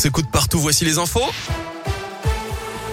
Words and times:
s'écoute 0.00 0.30
partout. 0.30 0.58
Voici 0.58 0.86
les 0.86 0.96
infos. 0.96 1.30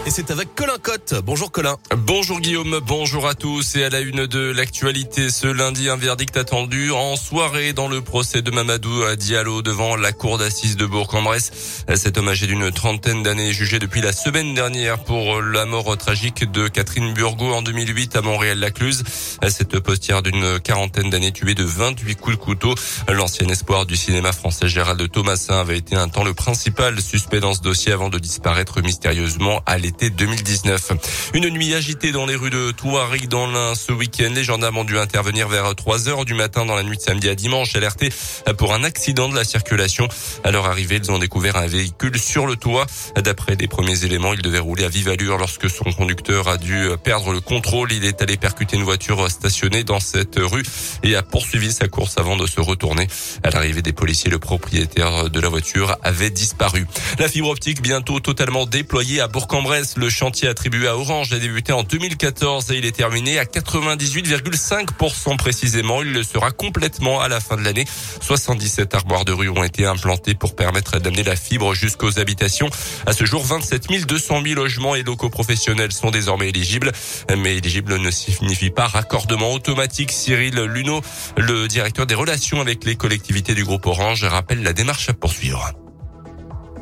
Et 0.07 0.09
c'est 0.09 0.31
avec 0.31 0.55
Colin 0.55 0.77
Cotte. 0.81 1.15
Bonjour 1.25 1.51
Colin. 1.51 1.75
Bonjour 1.97 2.39
Guillaume, 2.39 2.79
bonjour 2.87 3.27
à 3.27 3.35
tous. 3.35 3.75
Et 3.75 3.83
à 3.83 3.89
la 3.89 3.99
une 3.99 4.25
de 4.25 4.39
l'actualité, 4.39 5.29
ce 5.29 5.47
lundi, 5.47 5.89
un 5.89 5.97
verdict 5.97 6.37
attendu 6.37 6.91
en 6.91 7.17
soirée 7.17 7.73
dans 7.73 7.89
le 7.89 7.99
procès 7.99 8.41
de 8.41 8.49
Mamadou 8.49 9.03
Diallo 9.17 9.61
devant 9.61 9.97
la 9.97 10.13
cour 10.13 10.37
d'assises 10.37 10.77
de 10.77 10.85
Bourg-en-Bresse. 10.85 11.83
Cet 11.95 12.17
homme 12.17 12.29
âgé 12.29 12.47
d'une 12.47 12.71
trentaine 12.71 13.21
d'années 13.21 13.51
jugé 13.51 13.79
depuis 13.79 13.99
la 13.99 14.13
semaine 14.13 14.53
dernière 14.53 15.03
pour 15.03 15.41
la 15.41 15.65
mort 15.65 15.97
tragique 15.97 16.49
de 16.49 16.69
Catherine 16.69 17.13
Burgot 17.13 17.53
en 17.53 17.61
2008 17.61 18.15
à 18.15 18.21
Montréal-Lacluse. 18.21 19.03
Cette 19.49 19.77
postière 19.81 20.23
d'une 20.23 20.61
quarantaine 20.61 21.09
d'années 21.09 21.33
tuée 21.33 21.53
de 21.53 21.65
28 21.65 22.15
coups 22.15 22.37
de 22.37 22.41
couteau. 22.41 22.75
L'ancien 23.09 23.49
espoir 23.49 23.85
du 23.85 23.97
cinéma 23.97 24.31
français 24.31 24.69
Gérald 24.69 25.11
Thomasin 25.11 25.59
avait 25.59 25.77
été 25.77 25.97
un 25.97 26.07
temps 26.07 26.23
le 26.23 26.33
principal 26.33 27.01
suspect 27.01 27.41
dans 27.41 27.53
ce 27.53 27.59
dossier 27.59 27.91
avant 27.91 28.07
de 28.07 28.19
disparaître 28.19 28.81
mystérieusement 28.81 29.61
à 29.65 29.77
l'été 29.77 29.96
2019. 30.01 30.91
Une 31.33 31.49
nuit 31.49 31.73
agitée 31.73 32.11
dans 32.11 32.25
les 32.25 32.35
rues 32.35 32.49
de 32.49 32.71
Touareg 32.71 33.27
dans 33.27 33.47
l'Ain 33.47 33.73
ce 33.75 33.91
week-end. 33.91 34.31
Les 34.33 34.43
gendarmes 34.43 34.77
ont 34.77 34.83
dû 34.83 34.97
intervenir 34.97 35.47
vers 35.47 35.75
3 35.75 36.07
heures 36.09 36.25
du 36.25 36.33
matin 36.33 36.65
dans 36.65 36.75
la 36.75 36.83
nuit 36.83 36.97
de 36.97 37.01
samedi 37.01 37.27
à 37.29 37.35
dimanche, 37.35 37.75
alertés 37.75 38.09
pour 38.57 38.73
un 38.73 38.83
accident 38.83 39.29
de 39.29 39.35
la 39.35 39.43
circulation. 39.43 40.07
À 40.43 40.51
leur 40.51 40.65
arrivée, 40.67 40.99
ils 41.03 41.11
ont 41.11 41.19
découvert 41.19 41.57
un 41.57 41.67
véhicule 41.67 42.19
sur 42.19 42.45
le 42.45 42.55
toit. 42.55 42.85
D'après 43.15 43.55
les 43.55 43.67
premiers 43.67 44.05
éléments, 44.05 44.33
il 44.33 44.41
devait 44.41 44.59
rouler 44.59 44.85
à 44.85 44.89
vive 44.89 45.09
allure 45.09 45.37
lorsque 45.37 45.69
son 45.69 45.91
conducteur 45.91 46.47
a 46.47 46.57
dû 46.57 46.89
perdre 47.03 47.31
le 47.31 47.41
contrôle. 47.41 47.91
Il 47.91 48.05
est 48.05 48.21
allé 48.21 48.37
percuter 48.37 48.77
une 48.77 48.83
voiture 48.83 49.29
stationnée 49.31 49.83
dans 49.83 49.99
cette 49.99 50.37
rue 50.37 50.63
et 51.03 51.15
a 51.15 51.23
poursuivi 51.23 51.71
sa 51.71 51.87
course 51.87 52.17
avant 52.17 52.37
de 52.37 52.45
se 52.45 52.61
retourner. 52.61 53.07
À 53.43 53.49
l'arrivée 53.49 53.81
des 53.81 53.93
policiers, 53.93 54.29
le 54.29 54.39
propriétaire 54.39 55.29
de 55.29 55.39
la 55.39 55.49
voiture 55.49 55.97
avait 56.03 56.29
disparu. 56.29 56.85
La 57.19 57.27
fibre 57.27 57.49
optique 57.49 57.81
bientôt 57.81 58.19
totalement 58.19 58.65
déployée 58.65 59.21
à 59.21 59.27
Bourg-en-Bresse. 59.27 59.86
Le 59.95 60.09
chantier 60.09 60.47
attribué 60.47 60.87
à 60.87 60.97
Orange 60.97 61.33
a 61.33 61.39
débuté 61.39 61.71
en 61.71 61.83
2014 61.83 62.71
et 62.71 62.77
il 62.77 62.85
est 62.85 62.95
terminé 62.95 63.39
à 63.39 63.45
98,5% 63.45 65.37
précisément. 65.37 66.01
Il 66.01 66.11
le 66.13 66.23
sera 66.23 66.51
complètement 66.51 67.21
à 67.21 67.27
la 67.27 67.39
fin 67.39 67.55
de 67.55 67.61
l'année. 67.61 67.85
77 68.21 68.93
armoires 68.95 69.25
de 69.25 69.31
rue 69.31 69.49
ont 69.49 69.63
été 69.63 69.85
implantées 69.85 70.35
pour 70.35 70.55
permettre 70.55 70.99
d'amener 70.99 71.23
la 71.23 71.35
fibre 71.35 71.73
jusqu'aux 71.73 72.19
habitations. 72.19 72.69
À 73.05 73.13
ce 73.13 73.25
jour, 73.25 73.43
27 73.43 73.87
200 74.05 74.41
000 74.43 74.55
logements 74.55 74.95
et 74.95 75.03
locaux 75.03 75.29
professionnels 75.29 75.91
sont 75.91 76.11
désormais 76.11 76.49
éligibles. 76.49 76.91
Mais 77.37 77.57
éligible 77.57 77.97
ne 77.97 78.11
signifie 78.11 78.69
pas 78.69 78.87
raccordement 78.87 79.53
automatique. 79.53 80.11
Cyril 80.11 80.55
Luneau, 80.55 81.01
le 81.37 81.67
directeur 81.67 82.05
des 82.05 82.15
relations 82.15 82.61
avec 82.61 82.83
les 82.83 82.95
collectivités 82.95 83.53
du 83.53 83.63
groupe 83.63 83.85
Orange, 83.85 84.23
rappelle 84.25 84.63
la 84.63 84.73
démarche 84.73 85.09
à 85.09 85.13
poursuivre 85.13 85.71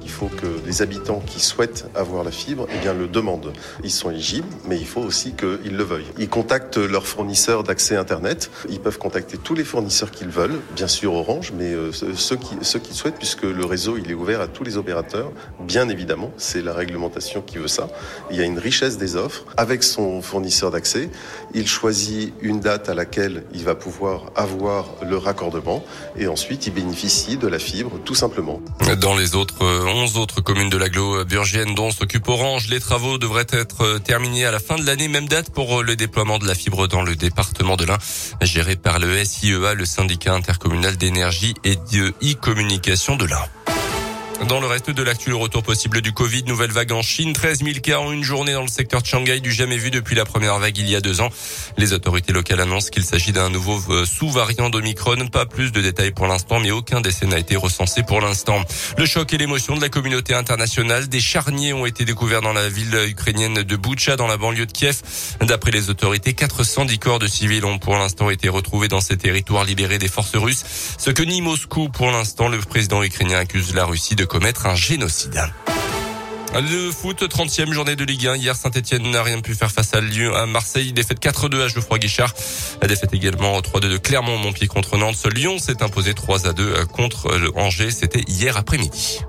faut 0.10 0.28
que 0.28 0.48
les 0.66 0.82
habitants 0.82 1.22
qui 1.26 1.40
souhaitent 1.40 1.86
avoir 1.96 2.24
la 2.24 2.32
fibre 2.32 2.68
eh 2.74 2.78
bien, 2.80 2.94
le 2.94 3.08
demandent. 3.08 3.54
Ils 3.84 3.92
sont 3.92 4.10
éligibles, 4.12 4.48
mais 4.68 4.78
il 4.78 4.86
faut 4.86 5.02
aussi 5.02 5.34
qu'ils 5.34 5.76
le 5.76 5.84
veuillent. 5.84 6.12
Ils 6.18 6.30
contactent 6.30 6.78
leurs 6.78 7.08
fournisseurs 7.08 7.64
d'accès 7.64 7.96
Internet. 7.96 8.50
Ils 8.70 8.80
peuvent 8.80 8.98
contacter 8.98 9.38
tous 9.38 9.56
les 9.56 9.64
fournisseurs 9.64 10.12
qu'ils 10.12 10.30
veulent, 10.30 10.60
bien 10.76 10.88
sûr 10.88 11.14
Orange, 11.14 11.54
mais 11.58 11.74
euh, 11.74 11.92
ceux, 11.92 12.36
qui, 12.36 12.56
ceux 12.62 12.80
qui 12.80 12.94
souhaitent, 12.94 13.18
puisque 13.18 13.44
le 13.44 13.66
réseau 13.66 13.98
il 13.98 14.10
est 14.12 14.14
ouvert 14.14 14.42
à 14.42 14.48
tous 14.48 14.64
les 14.64 14.78
opérateurs, 14.78 15.32
bien 15.60 15.90
évidemment, 15.90 16.32
c'est 16.38 16.62
la 16.62 16.74
réglementation 16.74 17.42
qui 17.42 17.58
veut 17.58 17.68
ça. 17.68 17.88
Il 18.32 18.38
y 18.38 18.42
a 18.42 18.46
une 18.46 18.60
richesse 18.60 18.98
des 18.98 19.16
offres. 19.16 19.46
Avec 19.58 19.84
son 19.84 20.22
fournisseur 20.22 20.72
d'accès, 20.72 21.10
il 21.54 21.68
choisit 21.68 22.34
une 22.42 22.60
date 22.60 22.90
à 22.90 22.94
laquelle 22.94 23.44
il 23.54 23.64
va 23.64 23.76
pouvoir 23.76 24.32
avoir 24.36 24.88
le 25.08 25.18
raccordement 25.18 25.84
et 26.18 26.28
ensuite 26.28 26.68
il 26.68 26.74
bénéficie 26.74 27.38
de 27.38 27.48
la 27.48 27.60
fibre 27.60 28.00
tout 28.04 28.16
simplement. 28.16 28.62
Dans 29.00 29.16
les 29.16 29.36
autres 29.36 29.56
11 29.96 30.06
11 30.06 30.18
autres 30.18 30.42
communes 30.42 30.70
de 30.70 30.78
l'agglo 30.78 31.24
burgienne 31.24 31.74
dont 31.74 31.90
s'occupe 31.90 32.28
Orange. 32.28 32.68
Les 32.68 32.80
travaux 32.80 33.18
devraient 33.18 33.48
être 33.50 33.84
euh, 33.84 33.98
terminés 34.00 34.46
à 34.46 34.52
la 34.52 34.60
fin 34.60 34.76
de 34.76 34.86
l'année, 34.86 35.08
même 35.08 35.28
date 35.28 35.52
pour 35.52 35.80
euh, 35.80 35.84
le 35.84 35.96
déploiement 35.96 36.38
de 36.38 36.46
la 36.46 36.54
fibre 36.54 36.88
dans 36.88 37.02
le 37.02 37.16
département 37.16 37.78
de 37.78 37.86
l'Ain, 37.86 37.98
géré 38.42 38.76
par 38.76 39.00
le 39.00 39.24
SIEA, 39.24 39.74
le 39.74 39.86
syndicat 39.86 40.34
intercommunal 40.34 40.98
d'énergie 40.98 41.56
et 41.64 41.76
de 41.76 42.14
e-communication 42.22 43.16
de 43.16 43.26
l'Ain. 43.26 43.46
Dans 44.44 44.60
le 44.60 44.68
reste 44.68 44.92
de 44.92 45.02
l'actu, 45.02 45.30
le 45.30 45.38
retour 45.38 45.64
possible 45.64 46.02
du 46.02 46.12
Covid, 46.12 46.44
nouvelle 46.44 46.72
vague 46.72 46.92
en 46.92 47.02
Chine, 47.02 47.32
13 47.34 47.64
000 47.64 47.80
cas 47.82 48.00
en 48.00 48.12
une 48.12 48.24
journée 48.24 48.52
dans 48.52 48.62
le 48.62 48.68
secteur 48.68 49.02
de 49.02 49.08
Shanghai, 49.08 49.40
du 49.40 49.52
jamais 49.52 49.78
vu 49.78 49.92
depuis 49.92 50.14
la 50.14 50.26
première 50.26 50.60
vague 50.60 50.78
il 50.78 50.90
y 50.90 50.96
a 50.96 51.02
deux 51.02 51.22
ans. 51.22 51.30
Les 51.78 51.94
autorités 51.94 52.34
locales 52.34 52.60
annoncent 52.60 52.90
qu'il 52.90 53.06
s'agit 53.06 53.32
d'un 53.32 53.50
nouveau 53.50 53.82
euh, 53.90 54.06
sous-variant 54.06 54.70
d'Omicron. 54.70 55.28
Pas 55.28 55.46
plus 55.46 55.72
de 55.72 55.82
détails 55.82 56.12
pour 56.12 56.28
l'instant, 56.28 56.60
mais 56.60 56.72
aucun 56.72 57.00
décès 57.00 57.26
n'a 57.26 57.40
été 57.40 57.56
recensé 57.56 58.04
pour 58.04 58.20
l'instant. 58.20 58.62
Le 58.98 59.06
choc 59.06 59.34
et 59.34 59.38
l'émotion 59.38 59.76
de 59.78 59.82
la 59.82 59.90
communauté 59.90 60.34
internationale. 60.34 61.08
Des 61.08 61.22
charniers 61.22 61.74
ont 61.74 61.86
été 61.86 62.04
découverts 62.04 62.42
dans 62.42 62.54
la 62.54 62.68
ville 62.68 62.96
ukrainienne 63.08 63.64
de 63.64 63.76
Boucha, 63.78 64.18
dans 64.18 64.28
la 64.28 64.38
banlieue 64.38 64.66
de 64.66 64.72
Kiev. 64.72 65.02
D'après 65.42 65.72
les 65.72 65.90
autorités, 65.90 66.34
410 66.34 67.00
corps 67.00 67.20
de 67.20 67.28
civils 67.28 67.66
ont 67.66 67.80
pour 67.80 67.96
l'instant 67.96 68.30
été 68.30 68.50
retrouvés 68.50 68.90
dans 68.90 69.02
ces 69.02 69.18
territoires 69.18 69.64
libérés 69.64 69.98
des 69.98 70.10
forces 70.10 70.36
russes. 70.36 70.66
Ce 70.98 71.10
que 71.10 71.24
nie 71.24 71.42
Moscou 71.42 71.88
pour 71.90 72.12
l'instant, 72.12 72.50
le 72.50 72.60
président 72.60 73.02
ukrainien 73.02 73.40
accuse 73.40 73.74
la 73.74 73.86
Russie 73.86 74.16
de 74.16 74.25
commettre 74.26 74.66
un 74.66 74.76
génocide. 74.76 75.42
Le 76.54 76.90
foot, 76.92 77.22
30e 77.22 77.74
journée 77.74 77.98
de 77.98 78.06
Ligue 78.06 78.28
1. 78.28 78.38
Hier, 78.38 78.56
Saint-Etienne 78.56 79.12
n'a 79.12 79.24
rien 79.24 79.42
pu 79.42 79.56
faire 79.56 79.72
face 79.72 79.94
à 79.94 80.00
Lyon, 80.00 80.34
à 80.34 80.46
Marseille. 80.46 80.94
Défaite 80.94 81.22
4-2 81.22 81.62
à 81.62 81.68
Geoffroy 81.68 82.00
Guichard. 82.00 82.34
La 82.82 82.88
défaite 82.88 83.14
également 83.14 83.60
3-2 83.60 83.90
de 83.92 83.98
Clermont, 83.98 84.38
Montpied 84.38 84.68
contre 84.68 84.98
Nantes. 84.98 85.18
Lyon 85.34 85.60
s'est 85.60 85.84
imposé 85.84 86.14
3-2 86.14 86.86
contre 86.86 87.36
le 87.36 87.52
Angers. 87.58 87.92
C'était 87.92 88.24
hier 88.28 88.56
après-midi. 88.56 89.20